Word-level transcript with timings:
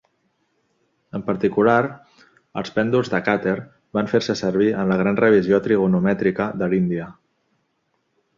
En 1.17 1.25
particular, 1.25 1.75
els 2.61 2.73
pènduls 2.77 3.11
de 3.15 3.19
Kater 3.27 3.53
van 3.99 4.09
fer-se 4.15 4.37
servir 4.41 4.71
en 4.81 4.91
la 4.93 4.99
gran 5.03 5.21
revisió 5.21 5.61
trigonomètrica 5.69 6.49
de 6.65 6.73
l'Índia. 6.75 7.13